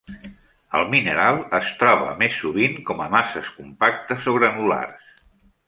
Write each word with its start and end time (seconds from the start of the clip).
El 0.79 0.87
mineral 0.93 1.37
es 1.57 1.69
troba 1.83 2.15
més 2.23 2.39
sovint 2.45 2.75
com 2.89 3.05
a 3.05 3.09
masses 3.17 3.53
compactes 3.61 4.29
o 4.33 4.35
granulars. 4.41 5.17